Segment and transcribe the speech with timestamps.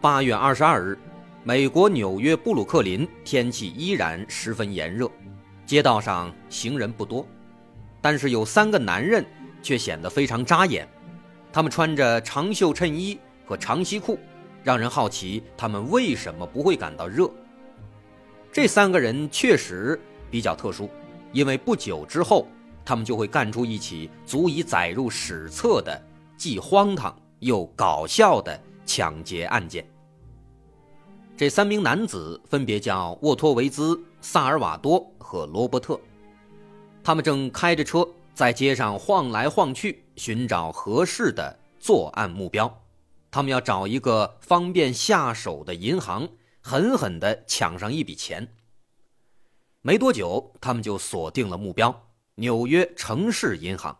[0.00, 0.96] 八月二十二日，
[1.42, 5.10] 美国纽约布鲁克林天气依然十分炎热，
[5.66, 7.26] 街道上行人不多，
[8.00, 9.26] 但是有三个男人
[9.60, 10.88] 却显得非常扎眼。
[11.52, 14.20] 他们穿着长袖衬衣和长西裤，
[14.62, 17.28] 让人好奇他们为什么不会感到热。
[18.52, 20.88] 这三个人确实比较特殊，
[21.32, 22.46] 因为不久之后，
[22.84, 26.00] 他们就会干出一起足以载入史册的
[26.36, 28.60] 既荒唐又搞笑的。
[28.88, 29.86] 抢劫案件。
[31.36, 36.00] 这三名男子分别叫沃托维兹、萨尔瓦多和罗伯特，
[37.04, 42.82] 他们正开着车在街上晃来晃去，寻找合适的作案目标。
[43.30, 46.26] 他们要找一个方便下手的银行，
[46.62, 48.48] 狠狠地抢上一笔钱。
[49.82, 53.96] 没多久，他们就锁定了目标——纽约城市银行。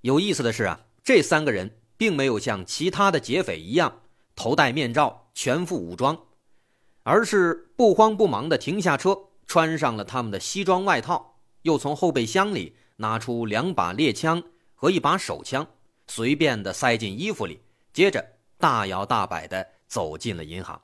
[0.00, 1.70] 有意思的是啊，这三个人。
[2.00, 4.00] 并没有像其他的劫匪一样
[4.34, 6.18] 头戴面罩、全副武装，
[7.02, 14.42] 而是不慌不忙地停下车，穿上了他们的西装外套，又从后备箱里拿出两把猎枪
[14.74, 15.66] 和一把手枪，
[16.06, 17.60] 随便地塞进衣服里，
[17.92, 18.24] 接着
[18.56, 20.80] 大摇大摆地走进了银行。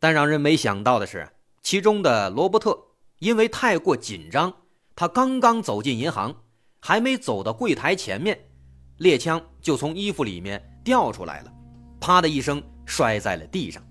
[0.00, 1.28] 但让人没想到的是，
[1.62, 2.76] 其中的罗伯特
[3.20, 4.62] 因为太过紧张，
[4.96, 6.42] 他刚刚走进银行，
[6.80, 8.48] 还没走到柜台前面。
[9.00, 11.52] 猎枪就从衣服里面掉出来了，
[11.98, 13.82] 啪的一声摔在了地上。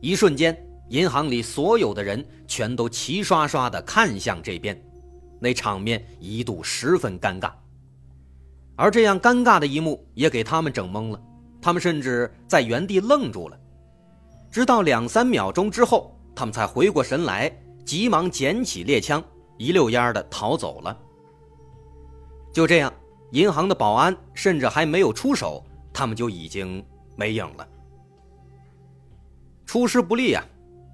[0.00, 0.56] 一瞬间，
[0.88, 4.80] 银行里所有的人全都齐刷刷地看向这边，
[5.40, 7.50] 那场面一度十分尴尬。
[8.76, 11.20] 而这样尴尬的一幕也给他们整懵了，
[11.60, 13.58] 他们甚至在原地愣住了，
[14.48, 17.52] 直到两三秒钟之后，他们才回过神来，
[17.84, 19.20] 急忙捡起猎枪，
[19.58, 20.96] 一溜烟的逃走了。
[22.52, 22.92] 就这样。
[23.32, 26.84] 银行的保安甚至还没有出手，他们就已经
[27.16, 27.66] 没影了。
[29.66, 30.44] 出师不利啊！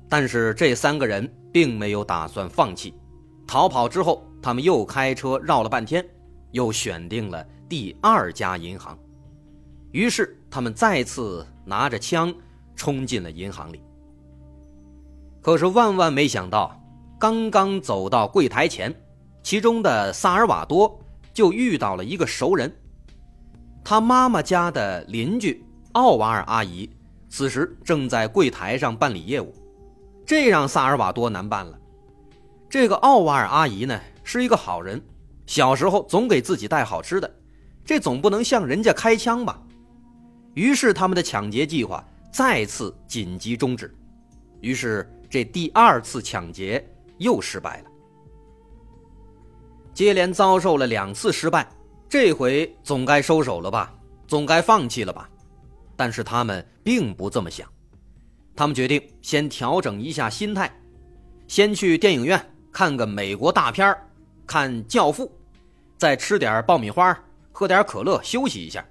[0.08, 2.94] 但是这三个人并没有打算放弃。
[3.44, 6.04] 逃跑之后，他们又开车绕了半天，
[6.52, 8.96] 又选定了第二家银行。
[9.90, 12.32] 于是他们再次拿着枪
[12.76, 13.82] 冲进了银行里。
[15.42, 16.80] 可是万万没想到，
[17.18, 18.94] 刚刚走到柜台前，
[19.42, 21.00] 其中的萨尔瓦多。
[21.38, 22.68] 就遇到了一个熟人，
[23.84, 26.90] 他妈妈家的邻居奥瓦尔阿姨，
[27.28, 29.54] 此时正在柜台上办理业务，
[30.26, 31.78] 这让萨尔瓦多难办了。
[32.68, 35.00] 这个奥瓦尔阿姨呢是一个好人，
[35.46, 37.34] 小时候总给自己带好吃的，
[37.84, 39.62] 这总不能向人家开枪吧？
[40.54, 43.94] 于是他们的抢劫计划再次紧急终止，
[44.60, 46.84] 于是这第二次抢劫
[47.18, 47.87] 又失败了。
[49.98, 51.68] 接连遭受了两次失败，
[52.08, 53.92] 这回总该收手了吧？
[54.28, 55.28] 总该放弃了吧？
[55.96, 57.68] 但是他们并不这么想，
[58.54, 60.72] 他们决定先调整一下心态，
[61.48, 63.92] 先去电影院看个美国大片
[64.46, 65.26] 看《教父》，
[65.96, 67.20] 再吃点爆米花，
[67.50, 68.86] 喝点可乐，休息一下，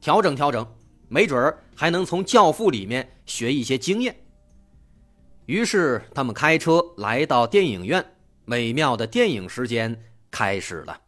[0.00, 0.64] 调整调整，
[1.08, 4.14] 没准儿还能从《教父》里面学一些经验。
[5.46, 8.04] 于是他们开车来到电影院，
[8.44, 10.00] 美妙的电影时间。
[10.32, 11.00] 开始了。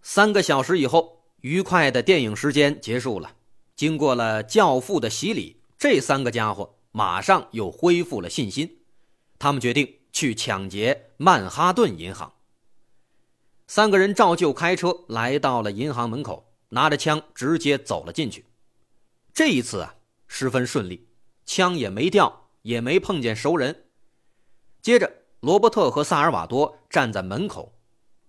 [0.00, 3.36] 三个小时以后，愉快的电影时间结束了。
[3.76, 8.78] 经过了教父的洗礼，这三个家伙马上又恢复了信心。
[9.38, 12.32] 他们决定去抢劫曼哈顿银行。
[13.66, 18.46] 三个人照旧开车来到了银行门口，拿着枪直接走了进去。
[19.34, 19.94] 这一次啊，
[20.26, 21.07] 十分顺利。
[21.48, 23.86] 枪也没掉，也没碰见熟人。
[24.82, 25.10] 接着，
[25.40, 27.72] 罗伯特和萨尔瓦多站在门口，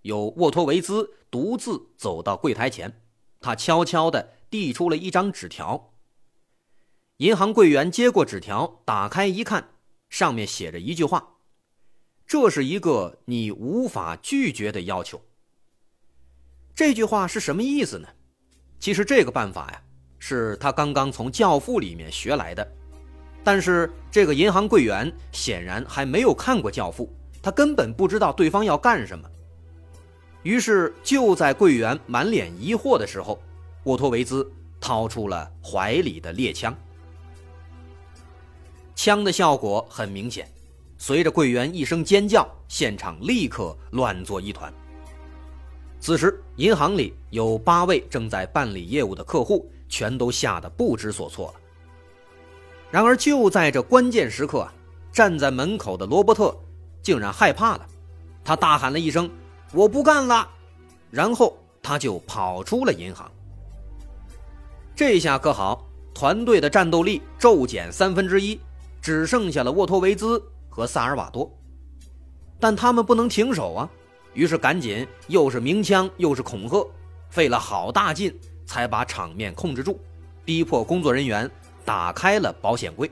[0.00, 3.02] 有沃托维兹独自走到柜台前，
[3.38, 5.92] 他悄悄地递出了一张纸条。
[7.18, 9.68] 银行柜员接过纸条，打开一看，
[10.08, 11.34] 上面写着一句话
[12.26, 15.20] ：“这是一个你无法拒绝的要求。”
[16.74, 18.08] 这句话是什么意思呢？
[18.78, 19.82] 其实这个办法呀，
[20.18, 22.66] 是他刚刚从《教父》里面学来的。
[23.42, 27.06] 但是这个银行柜员显然还没有看过《教父》，
[27.42, 29.28] 他根本不知道对方要干什么。
[30.42, 33.40] 于是就在柜员满脸疑惑的时候，
[33.84, 34.50] 沃托维兹
[34.80, 36.74] 掏出了怀里的猎枪。
[38.94, 40.46] 枪的效果很明显，
[40.98, 44.72] 随着柜员一声尖叫，现场立刻乱作一团。
[45.98, 51.59] 此时，银行里有八位正在办理业务的客户，全都吓得不知所措了。
[52.90, 54.66] 然而，就在这关键时刻，
[55.12, 56.56] 站在门口的罗伯特
[57.02, 57.86] 竟然害怕了，
[58.44, 59.30] 他大喊了一声
[59.72, 60.48] ：“我不干了！”
[61.10, 63.30] 然后他就跑出了银行。
[64.94, 68.60] 这下可好，团队的战斗力骤减三分之一，
[69.00, 71.50] 只剩下了沃托维兹和萨尔瓦多，
[72.58, 73.88] 但他们不能停手啊。
[74.34, 76.86] 于是赶紧又是鸣枪又是恐吓，
[77.28, 78.36] 费了好大劲
[78.66, 79.98] 才把场面控制住，
[80.44, 81.50] 逼迫工作人员
[81.90, 83.10] 打开了保险柜。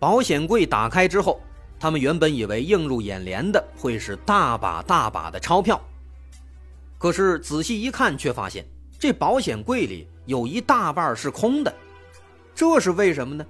[0.00, 1.40] 保险柜打开之后，
[1.78, 5.80] 他们原本以为映入眼帘的会是大把大把的钞票，
[6.98, 8.66] 可是仔细一看，却发现
[8.98, 11.72] 这保险柜里有一大半是空的，
[12.52, 13.46] 这是为什么呢？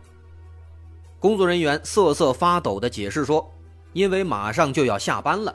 [1.18, 3.50] 工作人员瑟瑟发抖地解释说。
[3.94, 5.54] 因为马上就要下班了，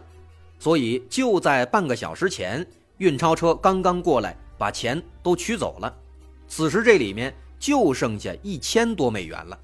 [0.58, 2.66] 所以就在半个小时前，
[2.98, 5.96] 运钞车刚刚过来把钱都取走了。
[6.48, 9.60] 此时这里面就剩下一千多美元了。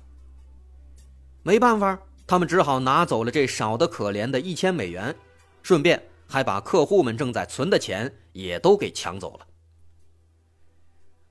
[1.43, 5.15] 没办法，他们只好拿走了这少得可怜的一千美元，
[5.61, 9.47] 顺便还把客户们正在存的钱也都给抢走了。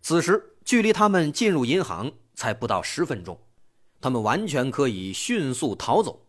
[0.03, 3.39] 此时距离他们进入银行才不到十分钟，
[4.01, 6.27] 他们完全可以迅速逃走。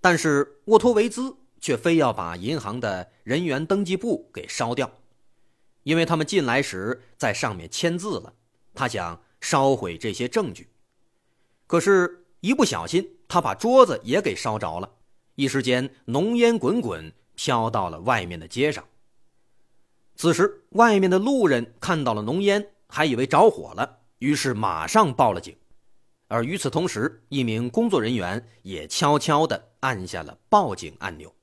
[0.00, 4.90] 但是沃托维兹却非要把银行的人员登记簿给烧掉，
[5.82, 8.32] 因为他们进来时在上面签字了，
[8.74, 10.68] 他想烧毁这些证据。
[11.66, 14.90] 可是，一不小心，他把桌子也给烧着了，
[15.34, 18.84] 一时间浓烟滚滚，飘到了外面的街上。
[20.16, 25.56] 此时，外面的路人看到了浓烟，还以为着火了，于是马上报了警。
[26.28, 31.34] 而与此同时，一名工作人员也悄悄地按下了报警按钮。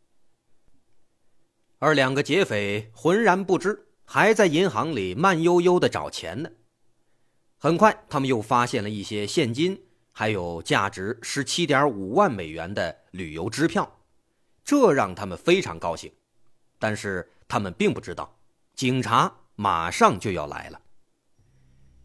[1.79, 6.49] 而两个劫匪浑然不知，还在银行里慢悠悠地找钱呢。
[7.57, 9.81] 很快，他们又发现了一些现金，
[10.12, 14.00] 还有价值十七点五万美元的旅游支票，
[14.63, 16.12] 这让他们非常高兴。
[16.80, 18.38] 但是，他们并不知道，
[18.75, 20.80] 警察马上就要来了。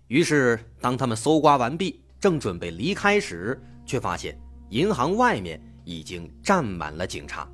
[0.09, 2.01] 于是，当他们搜刮完毕。
[2.23, 4.39] 正准备离开时，却发现
[4.71, 7.51] 银行外面已经站满了警察。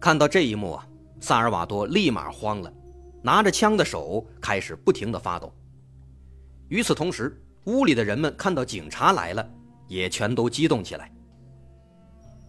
[0.00, 0.84] 看到这一幕啊，
[1.20, 2.74] 萨尔瓦多立马慌了，
[3.22, 5.54] 拿着枪的手开始不停的发抖。
[6.68, 9.46] 与此同时，屋里的人们看到警察来了，
[9.86, 11.10] 也全都激动起来。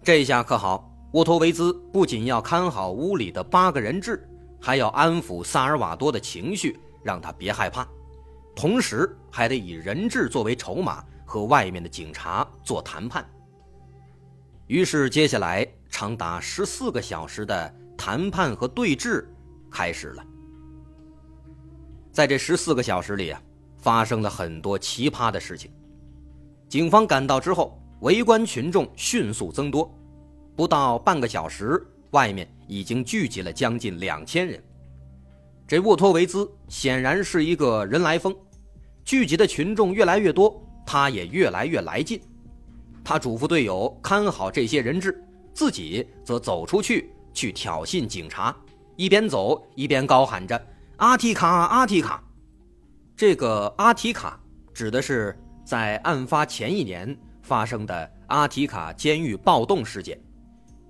[0.04, 4.28] 这下可好，沃托维兹不仅要看好屋里的八个人质，
[4.62, 7.88] 还要安抚萨尔瓦多的情绪，让他别害怕。
[8.56, 13.26] 同时还得以人质作为筹码和外面的警察做谈判。
[14.68, 19.26] 于是，接下来长达十四个小时的谈判和对峙
[19.72, 20.24] 开始了。
[22.12, 23.42] 在这十四个小时里啊，
[23.82, 25.72] 发生了很多奇葩的事情。
[26.68, 29.92] 警方赶到之后，围观群众迅速增多，
[30.56, 34.62] 不到半个小时，外面已经聚集了将近两千人。
[35.68, 38.36] 这沃托维兹显然是一个人来疯。
[39.04, 42.22] 聚集的群众越来越多，他也越来越来劲。
[43.04, 48.56] 他嘱咐队友看好这些人质，自己则走出去去挑衅警察，
[48.96, 50.60] 一边走一边高喊着
[50.98, 52.24] ：“阿提卡，阿提卡！”
[53.20, 54.40] 这个阿提卡
[54.74, 60.18] 指的是在案发前一年发生的阿提卡监狱暴动事件，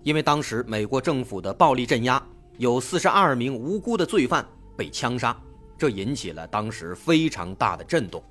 [0.03, 2.23] 因为当时美国政府的暴力镇压，
[2.59, 5.35] 有四十二名无辜的罪犯被枪杀。
[5.75, 8.23] 这引起了当时非常大的震动。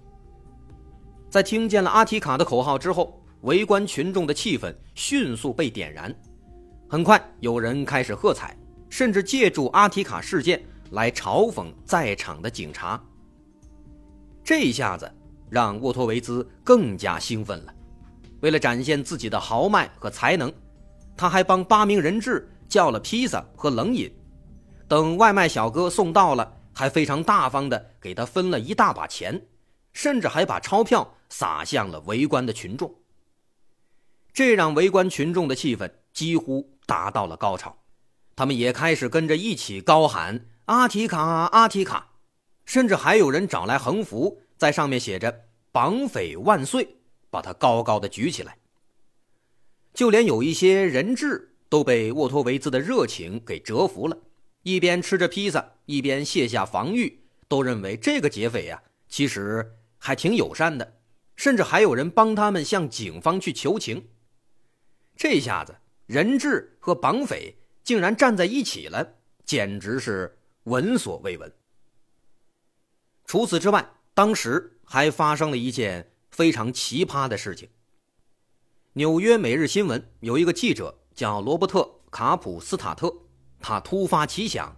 [1.28, 6.14] 在听见了阿提卡的口号之后，围观群众的气氛迅速被点燃。
[6.88, 8.56] 很快，有人开始喝彩，
[8.88, 10.62] 甚至借助阿提卡事件
[10.92, 13.02] 来嘲讽在场的警察。
[14.48, 15.12] 这一下子
[15.50, 17.74] 让沃托维兹更加兴奋了。
[18.40, 20.50] 为了展现自己的豪迈和才能，
[21.18, 24.10] 他还帮八名人质叫了披萨和冷饮。
[24.88, 26.54] 等外卖小哥送到了。
[26.72, 29.48] 还非常大方的给他分了一大把钱，
[29.92, 32.94] 甚至还把钞票撒向了围观的群众。
[34.32, 37.76] 这让围观群众的气氛几乎达到了高潮，
[38.36, 42.12] 他们也开始跟着一起高喊“阿提卡，阿提卡”，
[42.68, 46.96] 甚至还有人找来横幅，在上面写着“绑匪万岁”，
[47.30, 48.58] 把它高高的举起来。
[49.94, 54.18] 就连有一些人质都被沃托维兹的热情给折服了，
[54.64, 60.98] 一边吃着披萨，一边卸下防御，都认为这个劫匪呀，其实还挺友善的，
[61.36, 64.06] 甚至还有人帮他们向警方去求情。
[65.16, 69.14] 这下子，人质和绑匪竟然站在一起了，
[69.46, 71.50] 简直是闻所未闻。
[73.28, 77.68] 除此之外，当时还发生了一件非常奇葩的事情。
[78.94, 81.80] 纽约每日新闻有一个记者叫罗伯特·
[82.10, 83.12] 卡普斯塔特，
[83.60, 84.74] 他突发奇想，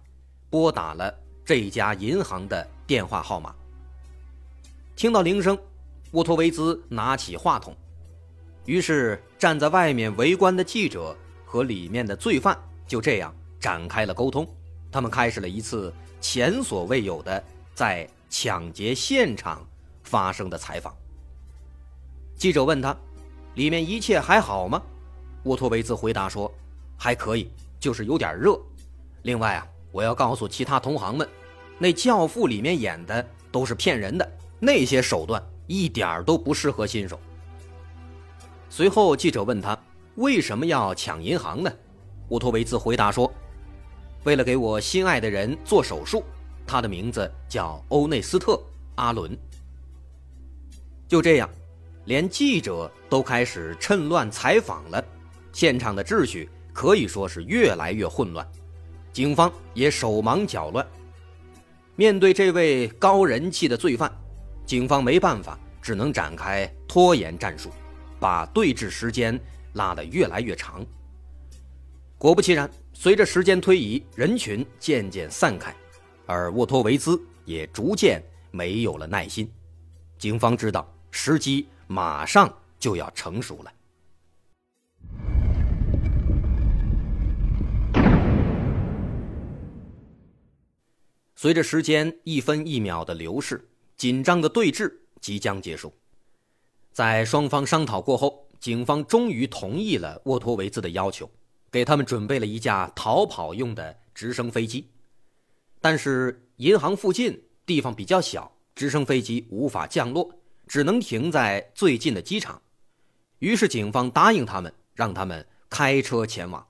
[0.49, 3.55] 拨打了这家银行的电话号码。
[4.97, 5.57] 听到铃声，
[6.11, 7.73] 沃托维兹拿起话筒，
[8.65, 14.45] 于是站在外面围观的记者和里面的罪犯就这样展开了沟通。
[14.91, 17.41] 他们开始了一次前所未有的
[17.73, 18.05] 在。
[18.31, 19.67] 抢劫现场
[20.03, 20.95] 发生的采访。
[22.35, 22.95] 记者问他
[23.53, 24.81] ：“里面一切还好吗？”
[25.43, 26.51] 沃托维兹回答说
[26.97, 28.59] ：“还可以，就是有点热。
[29.23, 31.27] 另外啊，我要告诉其他同行们，
[31.77, 37.19] 那《教父》里面演的都是骗人的，那些手段一点都不适合新手。”
[38.69, 39.77] 随后，记者问他
[40.15, 41.71] ：“为什么要抢银行呢？”
[42.29, 43.29] 沃托维兹回答说
[44.23, 46.23] ：“为了给我心爱的人做手术。”
[46.65, 48.53] 他的名字叫欧内斯特·
[48.95, 49.37] 阿伦。
[51.07, 51.49] 就这样，
[52.05, 55.03] 连记者都开始趁乱采访了，
[55.51, 58.47] 现场的秩序可以说是越来越混乱，
[59.11, 60.87] 警方也手忙脚乱。
[61.97, 64.11] 面对这位高人气的罪犯，
[64.65, 67.69] 警方没办法，只能展开拖延战术，
[68.19, 69.37] 把对峙时间
[69.73, 70.85] 拉得越来越长。
[72.17, 75.75] 果不其然，随着时间推移，人群渐渐散开。
[76.31, 79.51] 而沃托维兹也逐渐没有了耐心，
[80.17, 83.73] 警方知道时机马上就要成熟了。
[91.35, 95.93] 随着时间一分一秒的流逝，紧张的对峙即将结束。
[96.93, 101.29] 在双方商讨过后，警方终于同意了沃托维兹的要求，
[101.69, 104.87] 给他们准备了一架逃跑用的直升飞机。
[105.81, 112.61] 但是银行附近地方比较小，直升飞机无法降落，只能停在最近的机场。
[113.39, 116.67] 于是警方答应他们，让他们开车前往。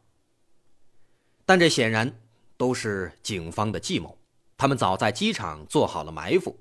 [1.46, 2.22] 但这显然
[2.56, 4.18] 都是警方的计谋，
[4.56, 6.58] 他们早在机场做好了埋伏。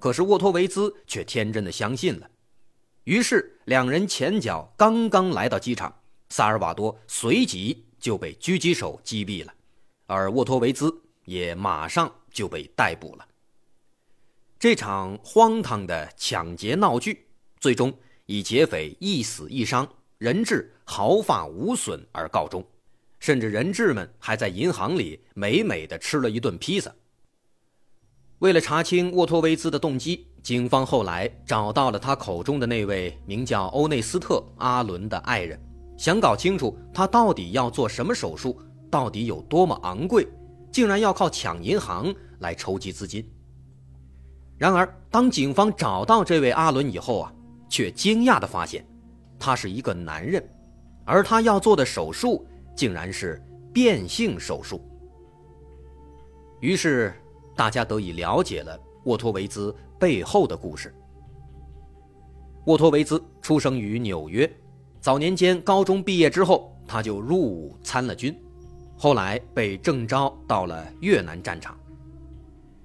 [0.00, 2.28] 可是沃托维兹却天真的相信了。
[3.04, 9.54] 于是两人前脚刚刚来到机场，萨尔瓦多随即就被狙击手击毙了，
[10.06, 11.03] 而沃托维兹。
[11.24, 13.26] 也马上就被逮捕了。
[14.58, 17.26] 这场荒唐的抢劫闹剧，
[17.60, 17.92] 最终
[18.26, 19.86] 以劫匪一死一伤、
[20.18, 22.64] 人质毫发无损而告终，
[23.18, 26.94] 甚至人质们还在银行里美美的吃了一顿披萨。
[28.38, 35.58] 为了查清沃托维兹的动机，警方后来找到了他口中的那位名叫欧内斯特·阿伦的爱人，
[35.96, 40.26] 想搞清楚他到底要做什么手术，到底有多么昂贵。
[40.74, 43.24] 竟然要靠抢银行来筹集资金。
[44.58, 47.32] 然而，当警方找到这位阿伦以后啊，
[47.68, 48.84] 却惊讶地发现，
[49.38, 50.44] 他是一个男人，
[51.04, 53.40] 而他要做的手术竟然是
[53.72, 54.84] 变性手术。
[56.58, 57.14] 于是，
[57.54, 60.92] 大家得以了解了沃托维兹背后的故事。
[62.66, 64.52] 沃托维兹出生于纽约，
[65.00, 68.36] 早年间高中毕业之后，他就入伍参了军。
[68.96, 71.78] 后来被征召到了越南战场，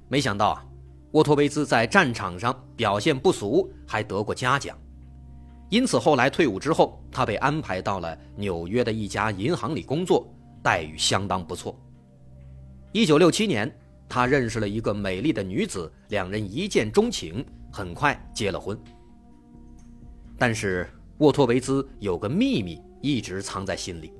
[0.08, 0.66] 没想到啊，
[1.12, 4.78] 沃托维兹在战场上表现不俗，还得过嘉奖。
[5.70, 10.28] 因此后来退伍之后，他被安排到了纽约的一家银行里工作，
[10.64, 11.80] 待遇相当不错。
[12.92, 13.72] 一九六七年，
[14.10, 18.78] 他认识了一个美丽的女子，两人一见钟情，很快结了婚。
[20.40, 20.90] 但是
[21.20, 24.12] 沃托维兹有个秘密一直藏在心里。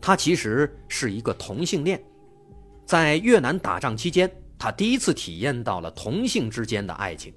[0.00, 2.02] 他其实是一个同性恋，
[2.86, 7.34] 在越南打仗期间，他第一次体验到了同性之间的爱情。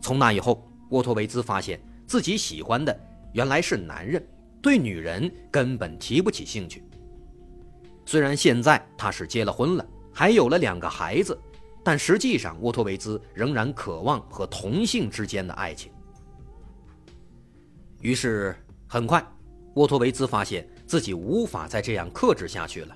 [0.00, 2.98] 从那以后，沃托维兹发现自己喜欢的
[3.32, 4.24] 原来是男人，
[4.60, 6.84] 对女人根本提不起兴趣。
[8.04, 11.38] 虽然现在他是结了婚了，还有了两个孩子，
[11.82, 15.90] 但实际上沃托维兹仍然渴望和同性之间的爱情。
[18.00, 18.54] 于是，
[18.86, 19.24] 很快，
[19.74, 20.68] 沃托维兹发现。
[20.92, 22.94] 自己无法再这样克制下去了，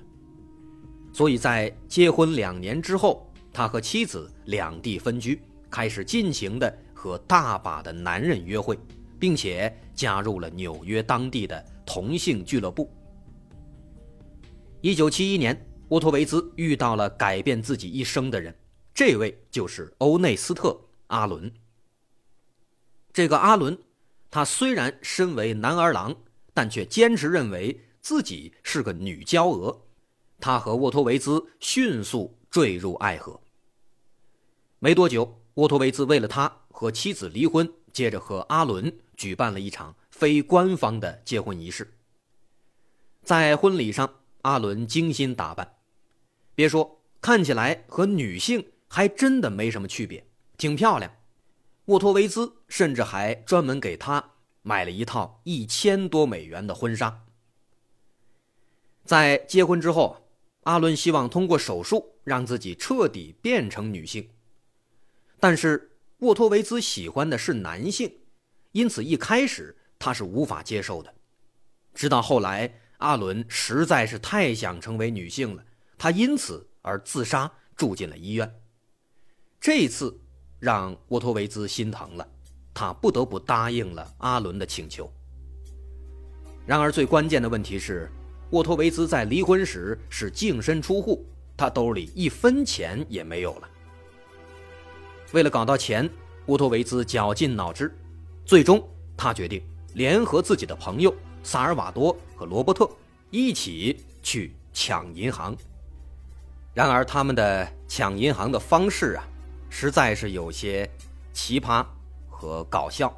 [1.11, 8.77] 所以在结婚两年之后，他和妻子两地分居，开始尽情的和大把的男人约会，
[9.17, 12.87] 并且加入了纽约当地的同性俱乐部。
[14.81, 18.55] 一九七一年，沃托维兹遇到了改变自己一生的人，
[18.93, 20.69] 这位就是欧内斯特·
[21.07, 21.51] 阿伦。
[23.11, 23.75] 这个阿伦，
[24.29, 26.15] 他虽然身为男儿郎，
[26.53, 27.75] 但却坚持认为
[28.07, 29.81] 自己是个女娇娥。
[30.39, 33.37] 她和沃托维兹迅速坠入爱河。
[34.79, 41.97] 没多久，沃托维兹为了他和妻子离婚，接着和阿伦举办了一场非官方的结婚仪式。
[43.23, 44.09] 在婚礼上，
[44.43, 45.75] 阿伦精心打扮，
[46.55, 50.25] 别说看起来和女性还真的没什么区别，
[50.57, 51.11] 挺漂亮。
[51.87, 57.25] 沃托维兹甚至还专门给她买了一套一千多美元的婚纱。
[59.07, 60.27] 在结婚之后，
[60.63, 64.29] 阿伦希望通过手术让自己彻底变成女性。
[65.39, 68.11] 但是沃托维兹喜欢的是男性，
[68.73, 71.13] 因此一开始他是无法接受的。
[71.93, 75.63] 直到后来，阿伦实在是太想成为女性了，
[75.97, 78.59] 他因此而自杀，住进了医院。
[79.61, 80.19] 这次
[80.59, 82.27] 让沃托维兹心疼了，
[82.73, 85.09] 他不得不答应了阿伦的请求。
[86.65, 88.11] 然而最关键的问题是，
[88.51, 91.25] 沃托维兹在离婚时是净身出户，
[91.55, 93.69] 他兜里一分钱也没有了。
[95.33, 96.09] 为了搞到钱，
[96.45, 97.93] 沃托维兹绞尽脑汁，
[98.45, 98.81] 最终
[99.17, 99.61] 他决定
[99.93, 101.13] 联合自己的朋友
[101.43, 102.89] 萨尔瓦多和罗伯特
[103.29, 105.55] 一起去抢银行。
[106.73, 109.27] 然而，他们的抢银行的方式啊，
[109.69, 110.89] 实在是有些
[111.33, 111.85] 奇葩
[112.29, 113.13] 和搞笑。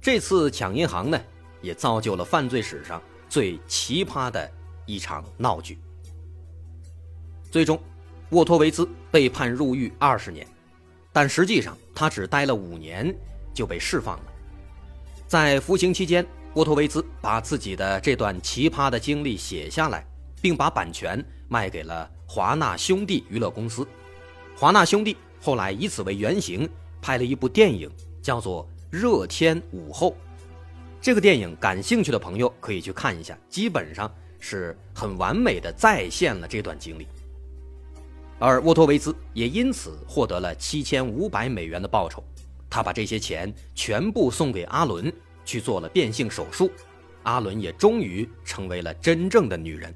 [0.00, 1.20] 这次抢银行呢，
[1.60, 4.50] 也造就了犯罪史上最奇葩的
[4.84, 5.78] 一场闹剧。
[7.50, 7.80] 最终，
[8.30, 10.46] 沃托维兹被判入狱二十年。
[11.12, 13.12] 但实际上，他只待了五年
[13.54, 14.24] 就被释放了。
[15.26, 20.04] 在服刑期间，沃托维兹把自己的这段奇葩的经历写下来，
[20.42, 23.86] 并把版权卖给了华纳兄弟娱乐公司。
[24.56, 26.68] 华纳兄弟后来以此为原型
[27.00, 27.90] 拍了一部电影，
[28.22, 30.10] 叫做《热天午后》。
[31.02, 37.06] 这个电影感兴趣的朋友可以去看一下，基本上是很完美的再现了这段经历。
[38.38, 42.22] 而沃托维兹也因此获得了七千五百美元的报酬，
[42.68, 45.10] 他把这些钱全部送给阿伦
[45.42, 46.70] 去做了变性手术，
[47.22, 49.94] 阿伦也终于成为了真正的女人。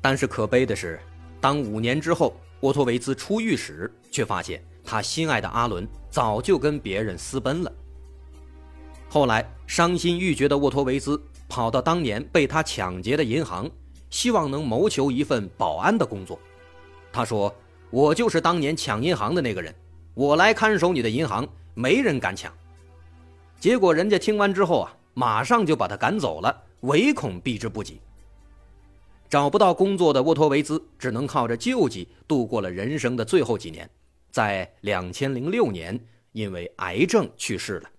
[0.00, 0.98] 但是可悲的是，
[1.38, 7.70] 当五年之后沃托维兹出狱时，却发现他心爱的阿伦早就跟别人私奔了。
[9.14, 13.70] 后来伤心欲绝的沃托维兹跑到当年被他抢劫的银行，
[14.10, 16.36] 希望能谋求一份保安的工作。
[17.12, 17.54] 他说
[17.90, 19.72] ：“我就是当年抢银行的那个人，
[20.14, 22.52] 我来看守你的银行，没人敢抢。”
[23.60, 28.00] 结果人家听完之后啊，马上就把他赶走了，唯恐避之不及。
[29.28, 33.88] 找不到工作的沃托维兹只能靠着救济度过了人生的最后几年，
[34.32, 37.90] 在两千零六年因为癌症去世了。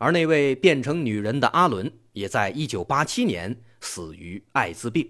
[0.00, 5.08] 而那位变成女人的阿伦也在一九八七年死于艾滋病。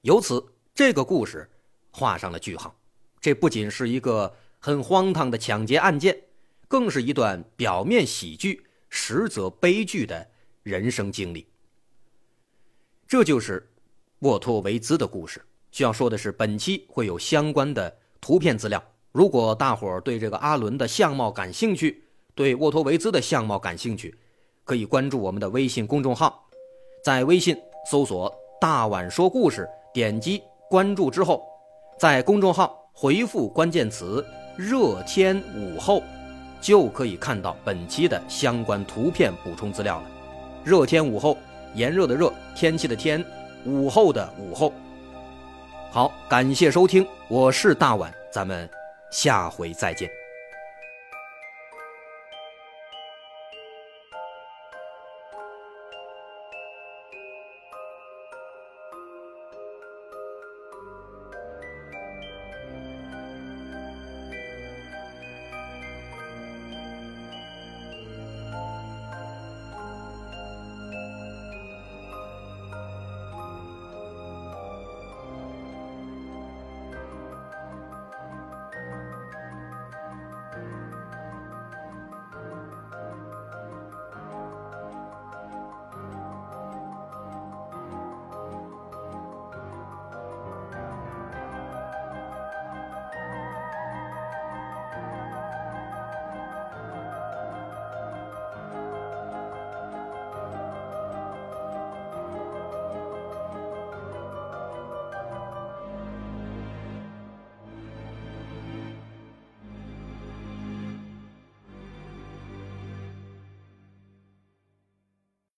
[0.00, 0.44] 由此。
[0.72, 1.50] 这个故事
[1.90, 2.74] 画上了句号，
[3.20, 6.16] 这不仅是一个很荒唐的抢劫案件，
[6.68, 10.30] 更是一段表面喜剧、实则悲剧的
[10.62, 11.46] 人生经历。
[13.06, 13.70] 这就是
[14.20, 15.44] 沃托维兹的故事。
[15.70, 18.82] 需要说的是，本期会有相关的图片资料。
[19.12, 24.14] 如果大伙儿对这个阿伦的相貌感兴趣，对沃托维兹的相貌感兴趣，
[24.64, 26.46] 可以关注我们的微信公众号，
[27.04, 27.56] 在微信
[27.90, 30.42] 搜索“大碗说故事”，点击。
[30.68, 31.42] 关注之后，
[31.98, 34.24] 在公众号回复关键词
[34.56, 36.00] “热天午后”，
[36.60, 40.10] 就可以看到本期的相关图片补充资料了。
[40.62, 41.36] 热天午后，
[41.74, 43.24] 炎热的热，天气的天，
[43.64, 44.72] 午后的午后。
[45.90, 48.70] 好，感谢收听，我是大碗，咱们
[49.10, 50.19] 下回再见。